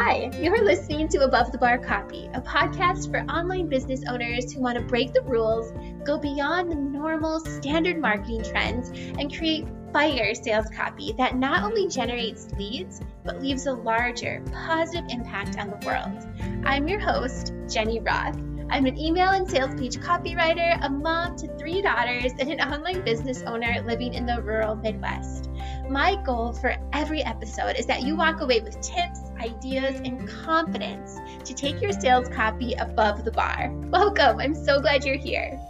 Hi, 0.00 0.30
you're 0.40 0.64
listening 0.64 1.08
to 1.08 1.24
Above 1.24 1.50
the 1.50 1.58
Bar 1.58 1.78
Copy, 1.78 2.30
a 2.32 2.40
podcast 2.40 3.10
for 3.10 3.28
online 3.28 3.68
business 3.68 4.04
owners 4.08 4.52
who 4.52 4.60
want 4.60 4.78
to 4.78 4.84
break 4.84 5.12
the 5.12 5.22
rules, 5.22 5.72
go 6.04 6.16
beyond 6.16 6.70
the 6.70 6.76
normal 6.76 7.40
standard 7.40 8.00
marketing 8.00 8.44
trends, 8.44 8.90
and 9.18 9.36
create 9.36 9.66
fire 9.92 10.36
sales 10.36 10.66
copy 10.70 11.14
that 11.18 11.36
not 11.36 11.64
only 11.64 11.88
generates 11.88 12.48
leads, 12.52 13.00
but 13.24 13.42
leaves 13.42 13.66
a 13.66 13.72
larger, 13.72 14.40
positive 14.52 15.04
impact 15.10 15.58
on 15.58 15.68
the 15.68 15.84
world. 15.84 16.64
I'm 16.64 16.86
your 16.86 17.00
host, 17.00 17.52
Jenny 17.68 17.98
Roth. 17.98 18.38
I'm 18.70 18.86
an 18.86 18.96
email 18.96 19.30
and 19.30 19.50
sales 19.50 19.74
page 19.74 19.96
copywriter, 19.96 20.78
a 20.80 20.88
mom 20.88 21.36
to 21.38 21.48
three 21.56 21.82
daughters, 21.82 22.32
and 22.38 22.52
an 22.52 22.60
online 22.60 23.02
business 23.04 23.42
owner 23.42 23.82
living 23.84 24.14
in 24.14 24.26
the 24.26 24.40
rural 24.42 24.76
Midwest. 24.76 25.50
My 25.90 26.22
goal 26.24 26.52
for 26.52 26.76
every 26.92 27.24
episode 27.24 27.76
is 27.76 27.86
that 27.86 28.02
you 28.02 28.14
walk 28.14 28.42
away 28.42 28.60
with 28.60 28.80
tips, 28.80 29.22
ideas, 29.40 30.00
and 30.00 30.28
confidence 30.28 31.18
to 31.44 31.54
take 31.54 31.80
your 31.80 31.92
sales 31.92 32.28
copy 32.28 32.74
above 32.74 33.24
the 33.24 33.32
bar. 33.32 33.70
Welcome! 33.90 34.40
I'm 34.40 34.54
so 34.54 34.80
glad 34.80 35.04
you're 35.04 35.16
here. 35.16 35.60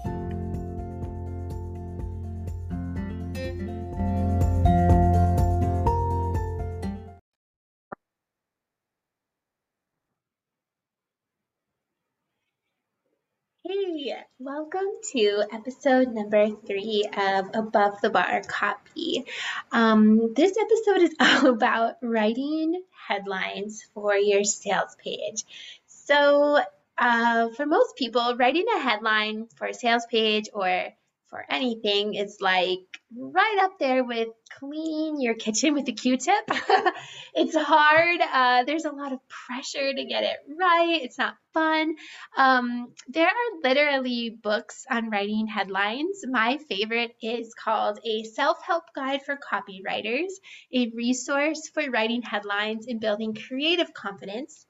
Welcome 14.49 14.89
to 15.03 15.43
episode 15.53 16.09
number 16.15 16.49
three 16.67 17.07
of 17.19 17.51
Above 17.53 18.01
the 18.01 18.09
Bar 18.09 18.41
Copy. 18.49 19.27
Um, 19.73 20.33
this 20.33 20.57
episode 20.57 21.03
is 21.03 21.15
all 21.21 21.51
about 21.51 21.97
writing 22.01 22.83
headlines 23.09 23.87
for 23.93 24.17
your 24.17 24.45
sales 24.45 24.97
page. 25.05 25.45
So, 25.87 26.61
uh, 26.97 27.51
for 27.51 27.67
most 27.67 27.97
people, 27.97 28.37
writing 28.39 28.65
a 28.75 28.81
headline 28.81 29.49
for 29.57 29.67
a 29.67 29.75
sales 29.75 30.07
page 30.11 30.49
or 30.55 30.95
for 31.31 31.45
anything. 31.49 32.15
Is 32.15 32.39
like 32.41 32.81
right 33.17 33.59
up 33.63 33.79
there 33.79 34.05
with 34.05 34.29
clean 34.59 35.21
your 35.21 35.35
kitchen 35.35 35.75
with 35.75 35.89
a 35.89 35.93
q-tip. 35.93 36.51
It's 37.35 37.55
hard. 37.55 38.21
Uh, 38.21 38.65
there's 38.65 38.85
a 38.85 38.91
lot 38.91 39.13
of 39.13 39.21
pressure 39.29 39.93
to 39.93 40.05
get 40.05 40.25
it 40.25 40.39
right. 40.59 40.99
It's 41.03 41.19
not 41.19 41.35
fun. 41.55 41.95
Um, 42.37 42.89
there 43.07 43.27
are 43.27 43.61
literally 43.63 44.31
books 44.43 44.85
on 44.91 45.11
writing 45.11 45.47
headlines. 45.47 46.25
My 46.27 46.59
favorite 46.69 47.13
is 47.23 47.55
called 47.55 48.01
a 48.05 48.25
self-help 48.25 48.85
guide 48.95 49.21
for 49.25 49.37
copywriters 49.37 50.33
a 50.73 50.91
resource 50.95 51.71
for 51.73 51.89
writing 51.91 52.23
headlines 52.23 52.87
and 52.89 53.01
building 53.01 53.35
creative 53.35 53.93
confidence 53.95 54.67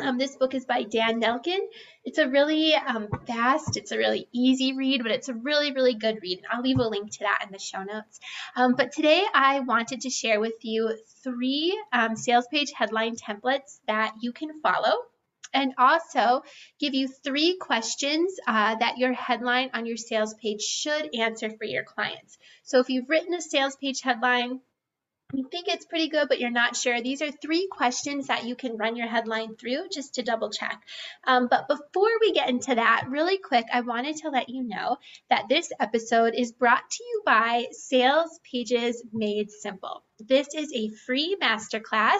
um, 0.00 0.18
this 0.18 0.36
book 0.36 0.54
is 0.54 0.64
by 0.64 0.82
Dan 0.82 1.20
Nelken. 1.20 1.58
It's 2.04 2.18
a 2.18 2.28
really 2.28 2.74
um, 2.74 3.08
fast, 3.26 3.76
it's 3.76 3.92
a 3.92 3.98
really 3.98 4.28
easy 4.32 4.72
read, 4.72 5.02
but 5.02 5.12
it's 5.12 5.28
a 5.28 5.34
really, 5.34 5.72
really 5.72 5.94
good 5.94 6.18
read. 6.22 6.38
And 6.38 6.46
I'll 6.50 6.62
leave 6.62 6.78
a 6.78 6.88
link 6.88 7.12
to 7.12 7.18
that 7.20 7.44
in 7.46 7.52
the 7.52 7.58
show 7.58 7.82
notes. 7.82 8.20
Um, 8.56 8.74
but 8.76 8.92
today 8.92 9.24
I 9.32 9.60
wanted 9.60 10.02
to 10.02 10.10
share 10.10 10.40
with 10.40 10.62
you 10.62 10.96
three 11.22 11.78
um, 11.92 12.16
sales 12.16 12.46
page 12.50 12.72
headline 12.72 13.16
templates 13.16 13.80
that 13.86 14.14
you 14.20 14.32
can 14.32 14.60
follow 14.60 14.94
and 15.54 15.74
also 15.78 16.42
give 16.78 16.94
you 16.94 17.08
three 17.08 17.56
questions 17.56 18.38
uh, 18.46 18.74
that 18.76 18.98
your 18.98 19.12
headline 19.12 19.70
on 19.74 19.86
your 19.86 19.96
sales 19.96 20.34
page 20.34 20.62
should 20.62 21.14
answer 21.14 21.50
for 21.50 21.64
your 21.64 21.84
clients. 21.84 22.38
So 22.64 22.80
if 22.80 22.88
you've 22.88 23.08
written 23.08 23.34
a 23.34 23.40
sales 23.40 23.76
page 23.76 24.02
headline, 24.02 24.60
you 25.32 25.46
think 25.50 25.68
it's 25.68 25.84
pretty 25.84 26.08
good, 26.08 26.28
but 26.28 26.40
you're 26.40 26.50
not 26.50 26.74
sure, 26.74 27.02
these 27.02 27.20
are 27.20 27.30
three 27.30 27.68
questions 27.70 28.28
that 28.28 28.44
you 28.44 28.56
can 28.56 28.78
run 28.78 28.96
your 28.96 29.08
headline 29.08 29.56
through 29.56 29.88
just 29.92 30.14
to 30.14 30.22
double 30.22 30.50
check. 30.50 30.82
Um, 31.24 31.48
but 31.48 31.68
before 31.68 32.10
we 32.20 32.32
get 32.32 32.48
into 32.48 32.74
that, 32.74 33.06
really 33.08 33.38
quick, 33.38 33.66
I 33.72 33.82
wanted 33.82 34.16
to 34.18 34.30
let 34.30 34.48
you 34.48 34.62
know 34.62 34.96
that 35.28 35.48
this 35.48 35.70
episode 35.78 36.34
is 36.34 36.52
brought 36.52 36.88
to 36.90 37.04
you 37.04 37.22
by 37.26 37.66
Sales 37.72 38.40
Pages 38.50 39.04
Made 39.12 39.50
Simple. 39.50 40.02
This 40.18 40.48
is 40.54 40.72
a 40.74 40.88
free 41.06 41.36
masterclass 41.40 42.18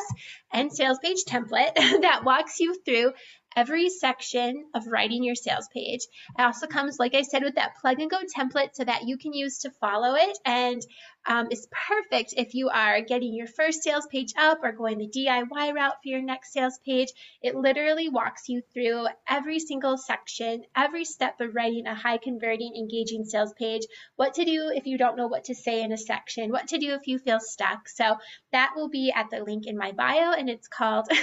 and 0.52 0.72
sales 0.72 0.98
page 1.02 1.24
template 1.26 1.74
that 2.02 2.22
walks 2.24 2.60
you 2.60 2.76
through 2.84 3.12
every 3.56 3.90
section 3.90 4.64
of 4.74 4.86
writing 4.86 5.24
your 5.24 5.34
sales 5.34 5.68
page. 5.72 6.00
It 6.38 6.42
also 6.42 6.66
comes, 6.66 6.98
like 6.98 7.14
I 7.14 7.22
said, 7.22 7.42
with 7.42 7.56
that 7.56 7.76
plug 7.80 8.00
and 8.00 8.10
go 8.10 8.18
template 8.36 8.74
so 8.74 8.84
that 8.84 9.06
you 9.06 9.16
can 9.18 9.32
use 9.32 9.58
to 9.60 9.70
follow 9.70 10.14
it. 10.14 10.38
And 10.44 10.80
um, 11.26 11.48
it's 11.50 11.66
perfect 11.88 12.34
if 12.36 12.54
you 12.54 12.68
are 12.68 13.00
getting 13.02 13.34
your 13.34 13.46
first 13.46 13.82
sales 13.82 14.06
page 14.10 14.32
up 14.38 14.60
or 14.62 14.72
going 14.72 14.98
the 14.98 15.08
DIY 15.08 15.74
route 15.74 15.96
for 16.02 16.08
your 16.08 16.22
next 16.22 16.52
sales 16.52 16.78
page. 16.84 17.08
It 17.42 17.54
literally 17.54 18.08
walks 18.08 18.48
you 18.48 18.62
through 18.72 19.06
every 19.28 19.58
single 19.58 19.98
section, 19.98 20.64
every 20.76 21.04
step 21.04 21.40
of 21.40 21.54
writing 21.54 21.86
a 21.86 21.94
high 21.94 22.18
converting, 22.18 22.74
engaging 22.76 23.24
sales 23.24 23.52
page, 23.54 23.82
what 24.16 24.34
to 24.34 24.44
do 24.44 24.70
if 24.74 24.86
you 24.86 24.98
don't 24.98 25.16
know 25.16 25.26
what 25.26 25.44
to 25.44 25.54
say 25.54 25.82
in 25.82 25.92
a 25.92 25.98
section, 25.98 26.50
what 26.50 26.68
to 26.68 26.78
do 26.78 26.92
if 26.94 27.06
you 27.06 27.18
feel 27.18 27.40
stuck. 27.40 27.88
So 27.88 28.16
that 28.52 28.72
will 28.76 28.88
be 28.88 29.12
at 29.14 29.30
the 29.30 29.42
link 29.42 29.66
in 29.66 29.76
my 29.76 29.92
bio, 29.92 30.32
and 30.32 30.48
it's 30.48 30.68
called 30.68 31.06
the 31.08 31.14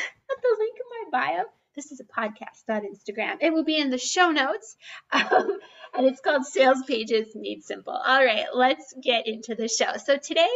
link 0.60 0.78
in 0.78 1.12
my 1.12 1.36
bio 1.36 1.44
this 1.76 1.92
is 1.92 2.00
a 2.00 2.04
podcast, 2.04 2.64
not 2.68 2.84
Instagram. 2.84 3.38
It 3.42 3.54
will 3.54 3.64
be 3.64 3.78
in 3.78 3.90
the 3.90 3.98
show 3.98 4.32
notes. 4.32 4.76
Um, 5.12 5.60
and 5.94 6.06
it's 6.06 6.20
called 6.20 6.46
Sales 6.46 6.84
Pages 6.86 7.36
Made 7.36 7.64
Simple. 7.64 7.94
All 7.94 8.24
right, 8.24 8.46
let's 8.54 8.94
get 9.02 9.28
into 9.28 9.56
the 9.56 9.70
show. 9.70 9.94
So 10.04 10.18
today, 10.18 10.50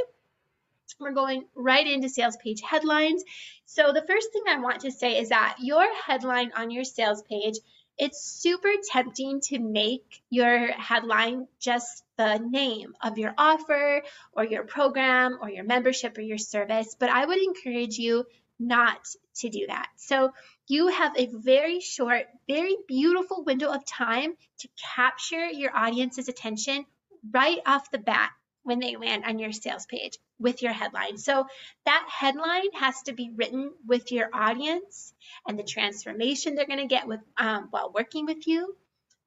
we're 1.00 1.14
going 1.14 1.46
right 1.56 1.88
into 1.88 2.10
sales 2.10 2.38
page 2.44 2.62
headlines. 2.62 3.24
So 3.66 3.94
the 3.94 4.06
first 4.06 4.34
thing 4.34 4.44
I 4.50 4.60
want 4.60 4.82
to 4.82 4.92
say 4.92 5.18
is 5.18 5.30
that 5.30 5.58
your 5.60 5.86
headline 6.06 6.52
on 6.58 6.72
your 6.72 6.84
sales 6.84 7.22
page, 7.22 7.56
it's 7.98 8.22
super 8.22 8.72
tempting 8.92 9.42
to 9.46 9.60
make 9.60 10.22
your 10.30 10.68
headline 10.68 11.48
just 11.60 12.04
the 12.18 12.38
name 12.38 12.94
of 13.02 13.18
your 13.18 13.34
offer 13.38 14.04
or 14.34 14.44
your 14.44 14.64
program 14.64 15.38
or 15.42 15.50
your 15.50 15.64
membership 15.64 16.18
or 16.18 16.22
your 16.22 16.38
service, 16.38 16.96
but 17.00 17.10
I 17.10 17.26
would 17.26 17.38
encourage 17.38 17.98
you 17.98 18.26
not 18.60 19.00
to 19.38 19.50
do 19.50 19.68
that. 19.68 19.88
So 19.96 20.34
you 20.68 20.88
have 20.88 21.14
a 21.18 21.28
very 21.28 21.80
short, 21.80 22.28
very 22.48 22.76
beautiful 22.88 23.44
window 23.44 23.72
of 23.72 23.86
time 23.86 24.34
to 24.60 24.68
capture 24.96 25.48
your 25.48 25.76
audience's 25.76 26.28
attention 26.28 26.86
right 27.32 27.60
off 27.66 27.92
the 27.92 27.98
bat 27.98 28.32
when 28.64 28.80
they 28.80 28.96
land 28.98 29.24
on 29.26 29.40
your 29.40 29.52
sales 29.52 29.86
page 29.86 30.18
with 30.38 30.62
your 30.62 30.74
headline. 30.74 31.18
So 31.18 31.48
that 31.86 32.08
headline 32.10 32.72
has 32.74 33.02
to 33.04 33.14
be 33.14 33.32
written 33.36 33.72
with 33.88 34.12
your 34.12 34.30
audience 34.34 35.14
and 35.48 35.58
the 35.58 35.64
transformation 35.64 36.56
they're 36.56 36.68
going 36.68 36.80
to 36.80 36.86
get 36.86 37.08
with 37.08 37.22
um, 37.38 37.68
while 37.72 37.92
working 37.94 38.26
with 38.26 38.46
you. 38.48 38.76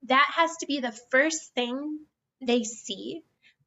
That 0.05 0.31
has 0.37 0.57
to 0.59 0.67
be 0.67 0.81
the 0.81 0.93
first 1.11 1.55
thing 1.55 2.01
they 2.41 2.65
see 2.65 3.23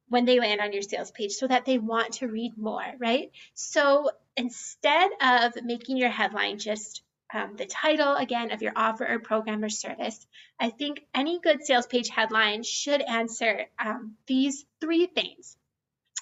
when 0.09 0.25
they 0.25 0.39
land 0.39 0.61
on 0.61 0.73
your 0.73 0.81
sales 0.81 1.11
page 1.11 1.33
so 1.33 1.47
that 1.47 1.65
they 1.65 1.77
want 1.77 2.13
to 2.13 2.27
read 2.27 2.57
more, 2.57 2.85
right? 2.99 3.31
So 3.53 4.09
instead 4.37 5.11
of 5.21 5.53
making 5.63 5.97
your 5.97 6.09
headline 6.09 6.59
just 6.59 7.01
um, 7.33 7.55
the 7.55 7.65
title 7.65 8.15
again 8.15 8.51
of 8.51 8.61
your 8.61 8.73
offer 8.75 9.05
or 9.05 9.19
program 9.19 9.63
or 9.63 9.69
service, 9.69 10.25
I 10.59 10.69
think 10.69 11.05
any 11.13 11.39
good 11.39 11.65
sales 11.65 11.87
page 11.87 12.09
headline 12.09 12.63
should 12.63 13.01
answer 13.01 13.65
um, 13.79 14.15
these 14.27 14.65
three 14.79 15.07
things. 15.07 15.57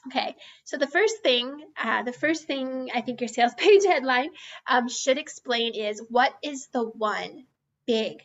Okay, 0.08 0.36
so 0.66 0.78
the 0.78 0.88
first 0.88 1.22
thing, 1.24 1.64
uh, 1.82 2.04
the 2.04 2.12
first 2.12 2.46
thing 2.46 2.90
I 2.94 3.02
think 3.02 3.22
your 3.22 3.30
sales 3.30 3.54
page 3.58 3.86
headline 3.86 4.32
um, 4.68 4.90
should 4.90 5.18
explain 5.18 5.76
is 5.76 6.02
what 6.10 6.34
is 6.42 6.68
the 6.74 6.84
one 6.84 7.46
big 7.86 8.22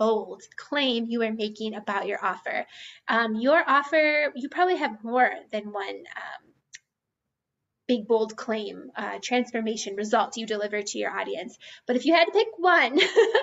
bold 0.00 0.42
claim 0.56 1.04
you 1.08 1.22
are 1.22 1.32
making 1.32 1.74
about 1.74 2.06
your 2.06 2.24
offer. 2.24 2.66
Um, 3.06 3.36
your 3.36 3.62
offer, 3.64 4.32
you 4.34 4.48
probably 4.48 4.78
have 4.78 5.04
more 5.04 5.30
than 5.52 5.72
one 5.72 5.88
um, 6.16 6.50
big, 7.86 8.08
bold 8.08 8.34
claim, 8.34 8.90
uh, 8.96 9.18
transformation 9.22 9.96
results 9.96 10.38
you 10.38 10.46
deliver 10.46 10.80
to 10.80 10.98
your 10.98 11.10
audience. 11.10 11.58
But 11.86 11.96
if 11.96 12.06
you 12.06 12.14
had 12.14 12.24
to 12.24 12.32
pick 12.32 12.48
one, 12.56 12.98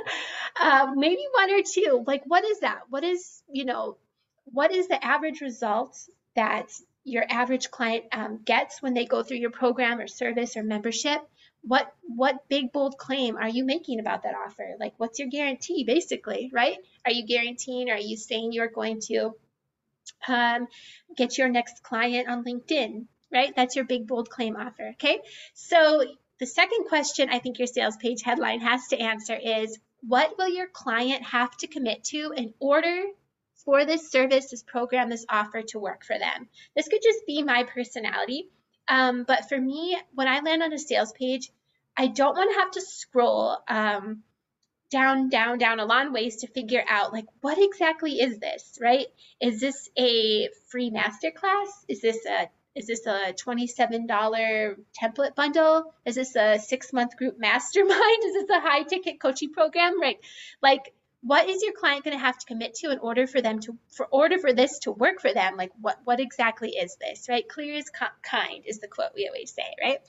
uh, 0.59 0.87
maybe 0.95 1.23
one 1.35 1.51
or 1.51 1.61
two, 1.61 2.03
like 2.07 2.23
what 2.25 2.43
is 2.43 2.61
that? 2.61 2.79
What 2.89 3.03
is, 3.03 3.43
you 3.51 3.65
know, 3.65 3.97
what 4.45 4.71
is 4.71 4.87
the 4.87 5.05
average 5.05 5.41
result 5.41 5.95
that 6.35 6.71
your 7.03 7.25
average 7.29 7.69
client 7.69 8.05
um, 8.11 8.39
gets 8.43 8.81
when 8.81 8.95
they 8.95 9.05
go 9.05 9.21
through 9.21 9.37
your 9.37 9.51
program 9.51 9.99
or 9.99 10.07
service 10.07 10.57
or 10.57 10.63
membership? 10.63 11.21
What 11.61 11.93
what 12.03 12.47
big 12.49 12.71
bold 12.71 12.97
claim 12.97 13.37
are 13.37 13.49
you 13.49 13.65
making 13.65 13.99
about 13.99 14.23
that 14.23 14.35
offer? 14.35 14.75
Like 14.79 14.93
what's 14.97 15.19
your 15.19 15.27
guarantee 15.29 15.83
basically 15.83 16.49
right? 16.53 16.77
Are 17.05 17.11
you 17.11 17.25
guaranteeing 17.25 17.89
or 17.89 17.93
are 17.93 17.99
you 17.99 18.17
saying 18.17 18.53
you're 18.53 18.67
going 18.67 19.01
to 19.01 19.35
um, 20.27 20.67
get 21.15 21.37
your 21.37 21.49
next 21.49 21.83
client 21.83 22.29
on 22.29 22.43
linkedin 22.43 23.05
right? 23.31 23.53
That's 23.55 23.75
your 23.75 23.85
big 23.85 24.07
bold 24.07 24.29
claim 24.29 24.55
offer 24.55 24.89
okay? 24.93 25.19
So 25.53 26.03
the 26.39 26.45
second 26.45 26.85
question 26.87 27.29
i 27.31 27.39
think 27.39 27.57
your 27.57 27.67
sales 27.67 27.97
page 27.97 28.21
headline 28.21 28.59
has 28.59 28.89
to 28.89 28.97
answer 28.99 29.35
is 29.35 29.79
what 30.01 30.37
will 30.37 30.49
your 30.49 30.67
client 30.67 31.23
have 31.23 31.55
to 31.57 31.67
commit 31.67 32.03
to 32.03 32.31
in 32.35 32.53
order 32.59 33.03
for 33.65 33.85
this 33.85 34.09
service 34.09 34.49
this 34.49 34.63
program 34.63 35.09
this 35.09 35.25
offer 35.29 35.61
to 35.61 35.79
work 35.79 36.05
for 36.05 36.17
them? 36.17 36.47
This 36.75 36.87
could 36.87 37.01
just 37.03 37.25
be 37.25 37.43
my 37.43 37.63
personality 37.63 38.49
um, 38.87 39.23
but 39.27 39.49
for 39.49 39.59
me, 39.59 39.97
when 40.13 40.27
I 40.27 40.39
land 40.39 40.63
on 40.63 40.73
a 40.73 40.79
sales 40.79 41.11
page, 41.11 41.51
I 41.95 42.07
don't 42.07 42.35
want 42.35 42.51
to 42.53 42.59
have 42.59 42.71
to 42.71 42.81
scroll 42.81 43.57
um, 43.67 44.23
down, 44.89 45.29
down, 45.29 45.57
down 45.57 45.79
a 45.79 45.85
long 45.85 46.13
ways 46.13 46.37
to 46.37 46.47
figure 46.47 46.83
out 46.87 47.11
like 47.11 47.25
what 47.41 47.57
exactly 47.57 48.19
is 48.19 48.39
this, 48.39 48.77
right? 48.81 49.07
Is 49.41 49.59
this 49.59 49.89
a 49.97 50.49
free 50.69 50.91
masterclass? 50.91 51.69
Is 51.87 52.01
this 52.01 52.25
a 52.25 52.49
is 52.75 52.85
this 52.85 53.07
a 53.07 53.33
$27 53.33 54.07
template 55.01 55.33
bundle? 55.33 55.95
Is 56.05 56.13
this 56.13 56.35
a 56.35 56.59
six 56.59 56.93
month 56.93 57.17
group 57.17 57.39
mastermind? 57.39 58.23
Is 58.23 58.33
this 58.33 58.49
a 58.51 58.59
high 58.59 58.83
ticket 58.83 59.19
coaching 59.19 59.51
program? 59.51 59.99
Right. 59.99 60.19
Like 60.61 60.93
what 61.21 61.49
is 61.49 61.63
your 61.63 61.73
client 61.73 62.03
going 62.03 62.15
to 62.15 62.23
have 62.23 62.37
to 62.37 62.45
commit 62.45 62.75
to 62.75 62.91
in 62.91 62.99
order 62.99 63.27
for 63.27 63.41
them 63.41 63.59
to 63.61 63.77
for 63.89 64.05
order 64.05 64.37
for 64.37 64.53
this 64.53 64.79
to 64.79 64.91
work 64.91 65.19
for 65.19 65.33
them? 65.33 65.57
Like 65.57 65.71
what 65.81 65.97
what 66.03 66.19
exactly 66.19 66.69
is 66.71 66.95
this 67.01 67.27
right? 67.27 67.47
Clear 67.47 67.73
is 67.73 67.89
kind 68.21 68.63
is 68.65 68.79
the 68.79 68.87
quote 68.87 69.11
we 69.15 69.27
always 69.27 69.51
say 69.51 69.63
right? 69.81 69.99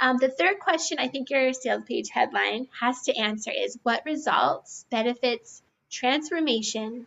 Um, 0.00 0.18
the 0.18 0.28
third 0.28 0.58
question 0.60 0.98
i 1.00 1.08
think 1.08 1.30
your 1.30 1.52
sales 1.52 1.82
page 1.86 2.08
headline 2.10 2.68
has 2.80 3.02
to 3.02 3.16
answer 3.16 3.50
is 3.50 3.78
what 3.82 4.04
results 4.04 4.84
benefits 4.90 5.62
transformation 5.90 7.06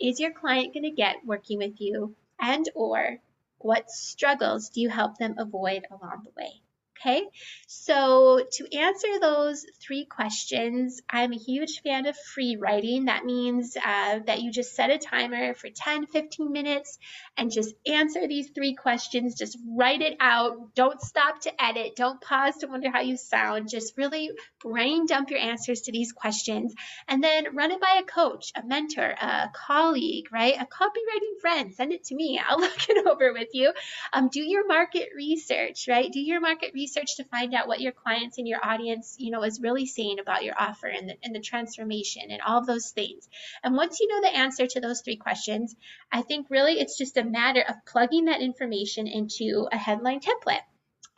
is 0.00 0.20
your 0.20 0.32
client 0.32 0.72
going 0.72 0.84
to 0.84 0.90
get 0.90 1.26
working 1.26 1.58
with 1.58 1.80
you 1.80 2.14
and 2.40 2.66
or 2.74 3.18
what 3.58 3.90
struggles 3.90 4.70
do 4.70 4.80
you 4.80 4.88
help 4.88 5.18
them 5.18 5.34
avoid 5.38 5.84
along 5.90 6.22
the 6.24 6.30
way 6.36 6.60
Okay, 7.00 7.22
so 7.68 8.44
to 8.54 8.76
answer 8.76 9.20
those 9.20 9.64
three 9.80 10.04
questions, 10.04 11.00
I'm 11.08 11.32
a 11.32 11.36
huge 11.36 11.80
fan 11.82 12.06
of 12.06 12.16
free 12.16 12.56
writing. 12.56 13.04
That 13.04 13.24
means 13.24 13.76
uh, 13.76 14.18
that 14.26 14.42
you 14.42 14.50
just 14.50 14.74
set 14.74 14.90
a 14.90 14.98
timer 14.98 15.54
for 15.54 15.68
10, 15.70 16.06
15 16.06 16.50
minutes 16.50 16.98
and 17.36 17.52
just 17.52 17.76
answer 17.86 18.26
these 18.26 18.50
three 18.50 18.74
questions. 18.74 19.36
Just 19.36 19.58
write 19.76 20.02
it 20.02 20.16
out. 20.18 20.74
Don't 20.74 21.00
stop 21.00 21.40
to 21.42 21.64
edit. 21.64 21.94
Don't 21.94 22.20
pause 22.20 22.56
to 22.58 22.66
wonder 22.66 22.90
how 22.90 23.00
you 23.00 23.16
sound. 23.16 23.68
Just 23.68 23.96
really 23.96 24.32
brain 24.60 25.06
dump 25.06 25.30
your 25.30 25.38
answers 25.38 25.82
to 25.82 25.92
these 25.92 26.10
questions 26.10 26.74
and 27.06 27.22
then 27.22 27.54
run 27.54 27.70
it 27.70 27.80
by 27.80 28.00
a 28.00 28.04
coach, 28.04 28.50
a 28.56 28.66
mentor, 28.66 29.14
a 29.20 29.50
colleague, 29.54 30.26
right? 30.32 30.54
A 30.60 30.66
copywriting 30.66 31.40
friend. 31.40 31.72
Send 31.72 31.92
it 31.92 32.02
to 32.06 32.16
me. 32.16 32.40
I'll 32.44 32.58
look 32.60 32.88
it 32.88 33.06
over 33.06 33.32
with 33.32 33.50
you. 33.52 33.72
Um, 34.12 34.30
do 34.30 34.40
your 34.40 34.66
market 34.66 35.10
research, 35.14 35.86
right? 35.88 36.10
Do 36.10 36.18
your 36.18 36.40
market 36.40 36.72
research 36.74 36.87
research 36.88 37.16
to 37.16 37.24
find 37.24 37.54
out 37.54 37.68
what 37.68 37.80
your 37.80 37.92
clients 37.92 38.38
and 38.38 38.48
your 38.48 38.64
audience, 38.64 39.16
you 39.18 39.30
know, 39.30 39.42
is 39.42 39.60
really 39.60 39.86
saying 39.86 40.18
about 40.18 40.44
your 40.44 40.54
offer 40.58 40.86
and 40.86 41.10
the, 41.10 41.14
and 41.22 41.34
the 41.34 41.40
transformation 41.40 42.22
and 42.30 42.40
all 42.40 42.58
of 42.58 42.66
those 42.66 42.90
things. 42.90 43.28
And 43.62 43.76
once 43.76 44.00
you 44.00 44.08
know 44.08 44.20
the 44.22 44.36
answer 44.36 44.66
to 44.66 44.80
those 44.80 45.02
three 45.02 45.16
questions, 45.16 45.74
I 46.10 46.22
think 46.22 46.46
really 46.50 46.80
it's 46.80 46.96
just 46.96 47.16
a 47.16 47.24
matter 47.24 47.62
of 47.68 47.74
plugging 47.86 48.26
that 48.26 48.40
information 48.40 49.06
into 49.06 49.68
a 49.70 49.76
headline 49.76 50.20
template. 50.20 50.62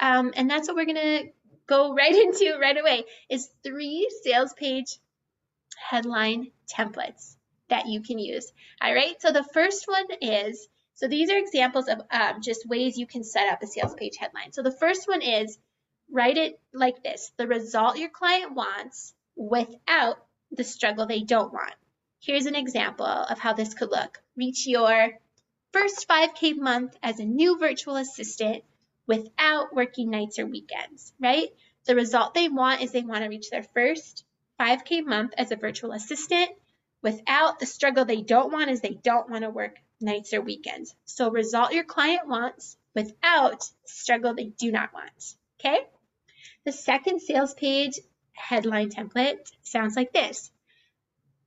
Um, 0.00 0.32
and 0.34 0.50
that's 0.50 0.66
what 0.66 0.76
we're 0.76 0.86
going 0.86 0.96
to 0.96 1.28
go 1.66 1.94
right 1.94 2.14
into 2.24 2.58
right 2.60 2.76
away 2.76 3.04
is 3.28 3.48
three 3.62 4.10
sales 4.22 4.52
page 4.52 4.98
headline 5.76 6.50
templates 6.68 7.36
that 7.68 7.86
you 7.86 8.02
can 8.02 8.18
use. 8.18 8.52
All 8.82 8.92
right, 8.92 9.20
so 9.20 9.30
the 9.30 9.44
first 9.44 9.86
one 9.86 10.06
is 10.20 10.68
so 11.00 11.08
these 11.08 11.30
are 11.30 11.38
examples 11.38 11.88
of 11.88 12.02
um, 12.10 12.42
just 12.42 12.68
ways 12.68 12.98
you 12.98 13.06
can 13.06 13.24
set 13.24 13.50
up 13.50 13.62
a 13.62 13.66
sales 13.66 13.94
page 13.94 14.18
headline. 14.18 14.52
So 14.52 14.62
the 14.62 14.70
first 14.70 15.08
one 15.08 15.22
is 15.22 15.56
write 16.12 16.36
it 16.36 16.60
like 16.74 17.02
this 17.02 17.32
the 17.38 17.46
result 17.46 17.96
your 17.96 18.10
client 18.10 18.54
wants 18.54 19.14
without 19.34 20.22
the 20.50 20.62
struggle 20.62 21.06
they 21.06 21.22
don't 21.22 21.54
want. 21.54 21.72
Here's 22.20 22.44
an 22.44 22.54
example 22.54 23.06
of 23.06 23.38
how 23.38 23.54
this 23.54 23.72
could 23.72 23.90
look. 23.90 24.22
Reach 24.36 24.66
your 24.66 25.12
first 25.72 26.06
5K 26.06 26.58
month 26.58 26.94
as 27.02 27.18
a 27.18 27.24
new 27.24 27.58
virtual 27.58 27.96
assistant 27.96 28.62
without 29.06 29.74
working 29.74 30.10
nights 30.10 30.38
or 30.38 30.44
weekends, 30.44 31.14
right? 31.18 31.48
The 31.86 31.94
result 31.94 32.34
they 32.34 32.50
want 32.50 32.82
is 32.82 32.92
they 32.92 33.00
want 33.00 33.24
to 33.24 33.30
reach 33.30 33.48
their 33.48 33.62
first 33.62 34.22
5K 34.60 35.06
month 35.06 35.32
as 35.38 35.50
a 35.50 35.56
virtual 35.56 35.92
assistant 35.92 36.50
without 37.02 37.58
the 37.58 37.64
struggle 37.64 38.04
they 38.04 38.20
don't 38.20 38.52
want 38.52 38.70
is 38.70 38.82
they 38.82 38.98
don't 39.02 39.30
want 39.30 39.44
to 39.44 39.48
work 39.48 39.76
nights 40.00 40.32
or 40.32 40.40
weekends. 40.40 40.94
So 41.04 41.30
result 41.30 41.72
your 41.72 41.84
client 41.84 42.26
wants 42.26 42.76
without 42.94 43.64
struggle 43.86 44.34
they 44.34 44.46
do 44.46 44.72
not 44.72 44.92
want. 44.92 45.34
Okay? 45.60 45.80
The 46.64 46.72
second 46.72 47.20
sales 47.20 47.54
page 47.54 47.98
headline 48.32 48.90
template 48.90 49.50
sounds 49.62 49.96
like 49.96 50.12
this. 50.12 50.50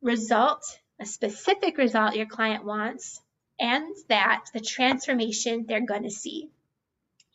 Result, 0.01 0.79
a 0.99 1.05
specific 1.05 1.77
result 1.77 2.15
your 2.15 2.25
client 2.25 2.65
wants, 2.65 3.21
and 3.59 3.95
that 4.09 4.45
the 4.53 4.59
transformation 4.59 5.65
they're 5.67 5.85
going 5.85 6.03
to 6.03 6.11
see. 6.11 6.49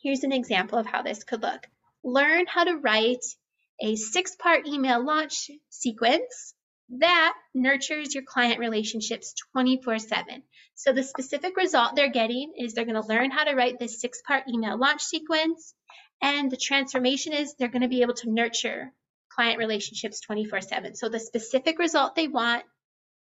Here's 0.01 0.23
an 0.23 0.31
example 0.31 0.77
of 0.77 0.85
how 0.85 1.01
this 1.01 1.23
could 1.23 1.41
look. 1.41 1.67
Learn 2.03 2.45
how 2.47 2.63
to 2.63 2.77
write 2.77 3.25
a 3.81 3.95
six 3.95 4.35
part 4.35 4.67
email 4.67 5.03
launch 5.03 5.51
sequence 5.69 6.53
that 6.97 7.33
nurtures 7.53 8.15
your 8.15 8.23
client 8.23 8.59
relationships 8.59 9.33
24 9.53 9.99
7. 9.99 10.43
So 10.75 10.93
the 10.93 11.03
specific 11.03 11.55
result 11.57 11.95
they're 11.95 12.11
getting 12.11 12.53
is 12.57 12.73
they're 12.73 12.85
going 12.85 13.01
to 13.01 13.07
learn 13.07 13.31
how 13.31 13.43
to 13.43 13.55
write 13.55 13.79
this 13.79 14.01
six 14.01 14.21
part 14.25 14.43
email 14.47 14.77
launch 14.77 15.03
sequence. 15.03 15.73
And 16.21 16.51
the 16.51 16.57
transformation 16.57 17.33
is 17.33 17.53
they're 17.55 17.67
going 17.67 17.83
to 17.83 17.87
be 17.87 18.01
able 18.01 18.15
to 18.15 18.31
nurture 18.31 18.91
client 19.29 19.59
relationships 19.59 20.19
24 20.21 20.61
7. 20.61 20.95
So 20.95 21.09
the 21.09 21.19
specific 21.19 21.79
result 21.79 22.15
they 22.15 22.27
want 22.27 22.63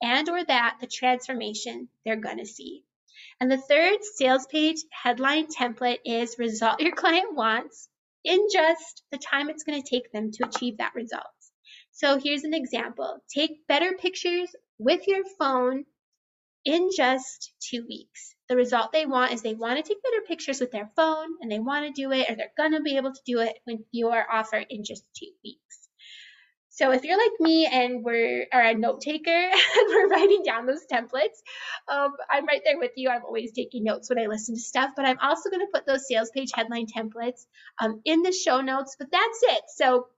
and 0.03 0.29
or 0.29 0.45
that 0.45 0.79
the 0.81 0.87
transformation 0.87 1.89
they're 2.05 2.17
going 2.17 2.39
to 2.39 2.47
see. 2.47 2.85
And 3.41 3.51
the 3.51 3.59
third 3.59 3.99
sales 4.03 4.47
page 4.47 4.79
headline 4.91 5.47
template 5.47 5.99
is 6.05 6.39
result 6.39 6.81
your 6.81 6.95
client 6.95 7.35
wants 7.35 7.89
in 8.25 8.49
just 8.53 9.03
the 9.11 9.19
time 9.19 9.51
it's 9.51 9.65
going 9.65 9.83
to 9.83 9.89
take 9.89 10.11
them 10.13 10.31
to 10.33 10.47
achieve 10.47 10.79
that 10.79 10.95
result. 10.95 11.25
So 11.96 12.19
here's 12.19 12.44
an 12.44 12.52
example. 12.52 13.25
Take 13.34 13.66
better 13.66 13.94
pictures 13.94 14.54
with 14.78 15.08
your 15.08 15.25
phone 15.38 15.87
in 16.62 16.90
just 16.94 17.54
two 17.58 17.87
weeks. 17.88 18.34
The 18.50 18.56
result 18.56 18.93
they 18.93 19.06
want 19.06 19.32
is 19.32 19.40
they 19.40 19.54
want 19.54 19.78
to 19.78 19.82
take 19.82 20.02
better 20.02 20.20
pictures 20.28 20.60
with 20.60 20.72
their 20.72 20.90
phone 20.94 21.28
and 21.40 21.50
they 21.50 21.58
want 21.58 21.87
to 21.87 21.98
do 21.98 22.12
it 22.12 22.28
or 22.28 22.37
they're 22.37 22.52
going 22.54 22.72
to 22.72 22.82
be 22.82 22.98
able 22.98 23.14
to 23.14 23.20
do 23.25 23.40
it 23.40 23.58
with 23.66 23.81
your 23.93 24.31
offer 24.31 24.58
in 24.58 24.84
just 24.84 25.04
two 25.19 25.31
weeks. 25.43 25.88
So 26.69 26.93
if 26.93 27.02
you're 27.02 27.16
like 27.16 27.40
me 27.40 27.64
and 27.64 28.04
we're 28.04 28.46
are 28.52 28.60
a 28.60 28.75
note 28.75 29.00
taker 29.00 29.31
and 29.31 29.88
we're 29.88 30.08
writing 30.10 30.43
down 30.44 30.66
those 30.66 30.84
templates, 30.93 31.40
um, 31.88 32.12
I'm 32.31 32.44
right 32.44 32.60
there 32.62 32.78
with 32.78 32.93
you. 32.96 33.08
I'm 33.08 33.25
always 33.25 33.52
taking 33.52 33.84
notes 33.84 34.10
when 34.10 34.19
I 34.19 34.26
listen 34.26 34.54
to 34.54 34.60
stuff, 34.60 34.90
but 34.94 35.06
I'm 35.06 35.19
also 35.22 35.48
going 35.48 35.64
to 35.64 35.72
put 35.72 35.87
those 35.87 36.06
sales 36.06 36.31
page 36.34 36.50
headline 36.54 36.88
templates 36.94 37.46
um, 37.81 38.03
in 38.05 38.20
the 38.20 38.32
show 38.32 38.60
notes. 38.60 38.96
But 38.98 39.10
that's 39.10 39.41
it. 39.44 39.62
So 39.74 40.08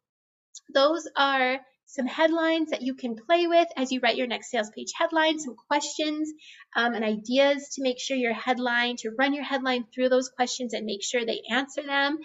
those 0.74 1.08
are 1.16 1.58
some 1.90 2.06
headlines 2.06 2.70
that 2.70 2.82
you 2.82 2.94
can 2.94 3.16
play 3.16 3.46
with 3.46 3.66
as 3.74 3.90
you 3.90 4.00
write 4.00 4.16
your 4.16 4.26
next 4.26 4.50
sales 4.50 4.68
page 4.70 4.92
headline, 4.94 5.38
some 5.38 5.56
questions 5.68 6.30
um, 6.76 6.92
and 6.92 7.02
ideas 7.02 7.70
to 7.70 7.82
make 7.82 7.98
sure 7.98 8.16
your 8.16 8.34
headline, 8.34 8.96
to 8.96 9.10
run 9.18 9.32
your 9.32 9.44
headline 9.44 9.86
through 9.94 10.10
those 10.10 10.28
questions 10.28 10.74
and 10.74 10.84
make 10.84 11.02
sure 11.02 11.24
they 11.24 11.40
answer 11.50 11.82
them. 11.82 12.18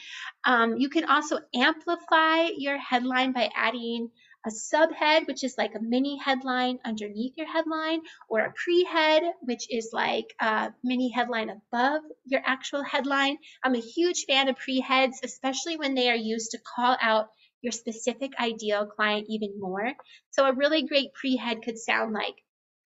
Um, 0.44 0.75
you 0.77 0.89
can 0.89 1.06
also 1.06 1.39
amplify 1.56 2.50
your 2.58 2.77
headline 2.77 3.32
by 3.32 3.50
adding 3.56 4.10
a 4.46 4.50
subhead, 4.50 5.27
which 5.27 5.46
is 5.46 5.56
like 5.58 5.75
a 5.75 5.82
mini 5.82 6.18
headline 6.18 6.80
underneath 6.84 7.38
your 7.38 7.48
headline, 7.48 8.01
or 8.27 8.39
a 8.39 8.51
pre-head, 8.51 9.24
which 9.39 9.68
is 9.70 9.92
like 9.94 10.36
a 10.42 10.74
mini 10.84 11.10
headline 11.10 11.50
above 11.50 12.01
your 12.25 12.42
actual 12.46 12.84
headline. 12.84 13.38
I'm 13.63 13.75
a 13.75 13.80
huge 13.80 14.25
fan 14.27 14.50
of 14.50 14.58
pre-heads, 14.58 15.22
especially 15.24 15.77
when 15.77 15.96
they 15.96 16.10
are 16.10 16.15
used 16.15 16.51
to 16.51 16.60
call 16.75 16.98
out 17.01 17.30
your 17.63 17.72
specific 17.72 18.34
ideal 18.39 18.86
client 18.86 19.25
even 19.29 19.60
more. 19.60 19.93
So 20.32 20.46
a 20.46 20.53
really 20.53 20.86
great 20.86 21.13
pre-head 21.13 21.63
could 21.63 21.79
sound 21.79 22.13
like, 22.13 22.36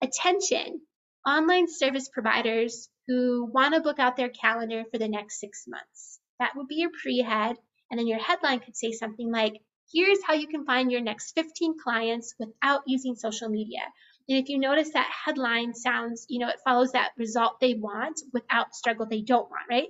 attention, 0.02 0.80
online 1.26 1.68
service 1.68 2.08
providers 2.08 2.88
who 3.06 3.44
want 3.52 3.74
to 3.74 3.80
book 3.80 3.98
out 3.98 4.16
their 4.16 4.30
calendar 4.30 4.84
for 4.90 4.98
the 4.98 5.08
next 5.08 5.38
six 5.38 5.64
months. 5.68 6.18
That 6.40 6.56
would 6.56 6.66
be 6.68 6.76
your 6.76 6.90
pre-head. 7.02 7.56
And 7.90 7.98
then 7.98 8.06
your 8.06 8.18
headline 8.18 8.60
could 8.60 8.76
say 8.76 8.92
something 8.92 9.30
like, 9.30 9.60
here's 9.92 10.24
how 10.26 10.32
you 10.34 10.48
can 10.48 10.64
find 10.64 10.90
your 10.90 11.02
next 11.02 11.32
15 11.32 11.74
clients 11.82 12.34
without 12.38 12.82
using 12.86 13.14
social 13.14 13.50
media. 13.50 13.82
And 14.28 14.38
if 14.38 14.48
you 14.48 14.58
notice 14.58 14.90
that 14.92 15.10
headline 15.24 15.74
sounds, 15.74 16.26
you 16.28 16.38
know, 16.38 16.48
it 16.48 16.60
follows 16.64 16.92
that 16.92 17.10
result 17.18 17.60
they 17.60 17.74
want 17.74 18.20
without 18.32 18.74
struggle 18.74 19.06
they 19.06 19.20
don't 19.20 19.50
want, 19.50 19.68
right? 19.68 19.88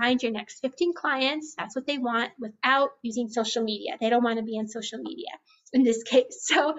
Find 0.00 0.22
your 0.22 0.32
next 0.32 0.60
15 0.60 0.94
clients. 0.94 1.54
That's 1.56 1.74
what 1.74 1.86
they 1.86 1.98
want 1.98 2.32
without 2.38 2.90
using 3.02 3.28
social 3.28 3.62
media. 3.62 3.96
They 4.00 4.10
don't 4.10 4.24
want 4.24 4.38
to 4.38 4.44
be 4.44 4.58
on 4.58 4.68
social 4.68 4.98
media 4.98 5.28
in 5.72 5.82
this 5.82 6.02
case. 6.02 6.24
So 6.46 6.74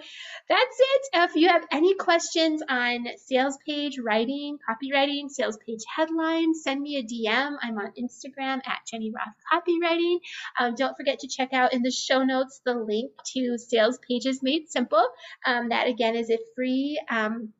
that's 0.49 0.77
it. 0.79 1.01
If 1.13 1.35
you 1.35 1.49
have 1.49 1.65
any 1.71 1.93
questions 1.95 2.63
on 2.67 3.05
sales 3.25 3.57
page 3.65 3.99
writing, 4.03 4.57
copywriting, 4.67 5.29
sales 5.29 5.57
page 5.65 5.81
headlines, 5.93 6.63
send 6.63 6.81
me 6.81 6.97
a 6.97 7.03
DM. 7.03 7.57
I'm 7.61 7.77
on 7.77 7.91
Instagram 7.99 8.61
at 8.65 8.79
Jenny 8.89 9.11
Roth 9.11 9.35
Copywriting. 9.51 10.19
Um, 10.59 10.75
don't 10.75 10.95
forget 10.95 11.19
to 11.19 11.27
check 11.27 11.53
out 11.53 11.73
in 11.73 11.81
the 11.81 11.91
show 11.91 12.23
notes 12.23 12.61
the 12.65 12.75
link 12.75 13.11
to 13.33 13.57
Sales 13.57 13.99
Pages 14.07 14.41
Made 14.41 14.69
Simple. 14.69 15.05
Um, 15.45 15.69
that 15.69 15.87
again 15.87 16.15
is 16.15 16.29
a 16.29 16.39
free 16.55 16.99
um, 17.09 17.53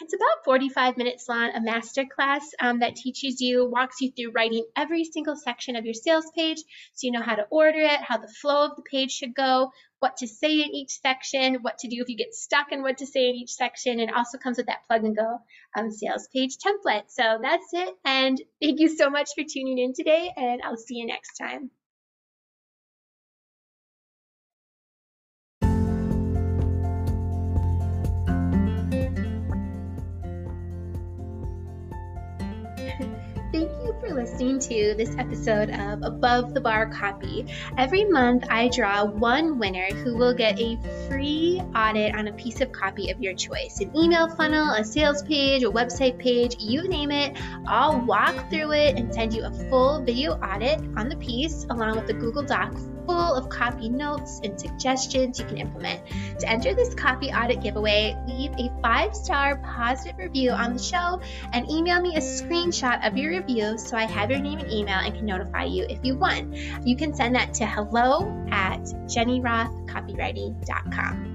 it's 0.00 0.14
about 0.14 0.44
45 0.44 0.96
minutes 0.96 1.28
long, 1.28 1.50
a 1.54 1.60
master 1.60 2.04
class 2.04 2.42
um, 2.60 2.80
that 2.80 2.96
teaches 2.96 3.40
you, 3.40 3.68
walks 3.68 4.00
you 4.00 4.12
through 4.12 4.32
writing 4.32 4.64
every 4.76 5.04
single 5.04 5.36
section 5.36 5.76
of 5.76 5.84
your 5.84 5.94
sales 5.94 6.30
page 6.36 6.58
so 6.94 7.06
you 7.06 7.12
know 7.12 7.22
how 7.22 7.34
to 7.34 7.46
order 7.50 7.80
it, 7.80 8.00
how 8.00 8.18
the 8.18 8.32
flow 8.40 8.66
of 8.66 8.76
the 8.76 8.82
page 8.82 9.12
should 9.12 9.34
go, 9.34 9.70
what 10.00 10.16
to 10.18 10.26
say 10.26 10.60
in 10.60 10.74
each 10.74 11.00
section, 11.00 11.56
what 11.62 11.78
to 11.78 11.88
do 11.88 11.96
if 12.00 12.08
you 12.08 12.16
get 12.16 12.34
stuck 12.34 12.72
in 12.72 12.82
what 12.82 12.98
to 12.98 13.06
say 13.06 13.28
in 13.28 13.34
each 13.34 13.52
section, 13.52 14.00
and 14.00 14.10
also 14.10 14.38
comes 14.38 14.56
with 14.56 14.66
that 14.66 14.86
plug 14.86 15.04
and 15.04 15.16
go 15.16 15.38
um, 15.76 15.90
sales 15.90 16.28
page 16.32 16.56
template. 16.58 17.04
So 17.08 17.38
that's 17.42 17.72
it. 17.72 17.94
And 18.04 18.40
thank 18.62 18.80
you 18.80 18.88
so 18.88 19.10
much 19.10 19.30
for 19.34 19.44
tuning 19.44 19.78
in 19.78 19.92
today, 19.94 20.32
and 20.36 20.62
I'll 20.62 20.76
see 20.76 20.96
you 20.96 21.06
next 21.06 21.36
time. 21.36 21.70
Listening 34.18 34.58
to 34.58 34.96
this 34.98 35.14
episode 35.16 35.70
of 35.70 36.02
Above 36.02 36.52
the 36.52 36.60
Bar 36.60 36.90
Copy. 36.90 37.46
Every 37.76 38.04
month, 38.04 38.42
I 38.50 38.68
draw 38.68 39.04
one 39.04 39.60
winner 39.60 39.86
who 40.02 40.16
will 40.16 40.34
get 40.34 40.58
a 40.58 40.76
free 41.08 41.62
audit 41.72 42.16
on 42.16 42.26
a 42.26 42.32
piece 42.32 42.60
of 42.60 42.72
copy 42.72 43.12
of 43.12 43.22
your 43.22 43.34
choice 43.34 43.78
an 43.78 43.96
email 43.96 44.28
funnel, 44.28 44.70
a 44.70 44.84
sales 44.84 45.22
page, 45.22 45.62
a 45.62 45.70
website 45.70 46.18
page, 46.18 46.56
you 46.58 46.88
name 46.88 47.12
it. 47.12 47.38
I'll 47.68 48.00
walk 48.06 48.50
through 48.50 48.72
it 48.72 48.98
and 48.98 49.14
send 49.14 49.34
you 49.34 49.44
a 49.44 49.52
full 49.70 50.02
video 50.02 50.32
audit 50.32 50.80
on 50.96 51.08
the 51.08 51.16
piece 51.16 51.64
along 51.70 51.94
with 51.94 52.10
a 52.10 52.14
Google 52.14 52.42
Doc 52.42 52.74
full 53.08 53.34
of 53.34 53.48
copy 53.48 53.88
notes 53.88 54.40
and 54.44 54.60
suggestions 54.60 55.38
you 55.38 55.46
can 55.46 55.56
implement. 55.56 56.02
To 56.40 56.48
enter 56.48 56.74
this 56.74 56.92
copy 56.94 57.30
audit 57.30 57.62
giveaway, 57.62 58.14
leave 58.26 58.52
a 58.58 58.70
five 58.82 59.16
star 59.16 59.56
positive 59.56 60.18
review 60.18 60.50
on 60.50 60.74
the 60.74 60.82
show 60.82 61.18
and 61.52 61.70
email 61.70 62.02
me 62.02 62.16
a 62.16 62.20
screenshot 62.20 63.06
of 63.06 63.16
your 63.16 63.30
review 63.30 63.78
so 63.78 63.96
I 63.96 64.02
have 64.04 64.30
your 64.30 64.40
name 64.40 64.58
and 64.58 64.70
email 64.70 64.98
and 64.98 65.14
can 65.14 65.24
notify 65.24 65.64
you 65.64 65.86
if 65.88 66.04
you 66.04 66.18
won. 66.18 66.52
You 66.84 66.96
can 66.96 67.14
send 67.14 67.34
that 67.34 67.54
to 67.54 67.64
hello 67.66 68.30
at 68.50 68.80
jennyrothcopywriting.com. 68.80 71.27